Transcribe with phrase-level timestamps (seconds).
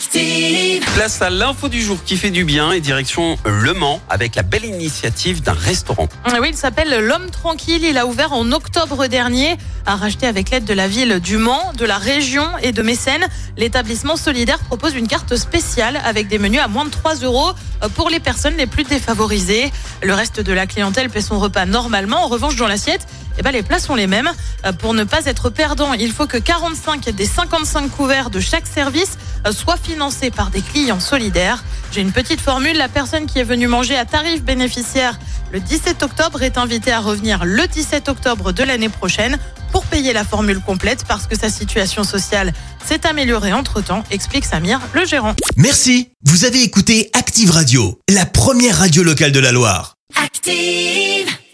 [0.00, 0.82] Active.
[0.94, 4.42] Place à l'info du jour qui fait du bien et direction Le Mans avec la
[4.42, 6.08] belle initiative d'un restaurant.
[6.40, 7.84] Oui, il s'appelle L'Homme Tranquille.
[7.84, 11.74] Il a ouvert en octobre dernier, a racheté avec l'aide de la ville du Mans,
[11.76, 13.26] de la région et de Mécène.
[13.58, 17.52] L'établissement solidaire propose une carte spéciale avec des menus à moins de 3 euros
[17.94, 19.70] pour les personnes les plus défavorisées.
[20.02, 22.24] Le reste de la clientèle paie son repas normalement.
[22.24, 23.06] En revanche, dans l'assiette,
[23.38, 24.30] eh ben, les plats sont les mêmes.
[24.78, 29.18] Pour ne pas être perdant, il faut que 45 des 55 couverts de chaque service
[29.52, 31.64] soient financés par des clients solidaires.
[31.92, 32.76] J'ai une petite formule.
[32.76, 35.18] La personne qui est venue manger à tarif bénéficiaire
[35.52, 39.36] le 17 octobre est invitée à revenir le 17 octobre de l'année prochaine
[39.72, 42.52] pour payer la formule complète parce que sa situation sociale
[42.84, 45.34] s'est améliorée entre-temps, explique Samir, le gérant.
[45.56, 46.10] Merci.
[46.24, 49.94] Vous avez écouté Active Radio, la première radio locale de la Loire.
[50.14, 51.40] Active.